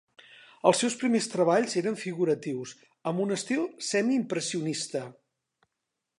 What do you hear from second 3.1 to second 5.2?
amb un estil semiimpressionista.